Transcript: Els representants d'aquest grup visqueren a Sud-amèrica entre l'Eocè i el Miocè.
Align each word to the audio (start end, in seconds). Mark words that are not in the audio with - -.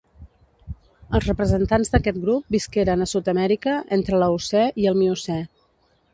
Els 1.19 1.27
representants 1.27 1.93
d'aquest 1.95 2.17
grup 2.23 2.57
visqueren 2.57 3.05
a 3.05 3.09
Sud-amèrica 3.13 3.77
entre 4.01 4.23
l'Eocè 4.25 4.67
i 4.85 4.91
el 4.95 4.99
Miocè. 5.05 5.39